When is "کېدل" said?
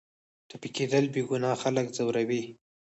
0.75-1.05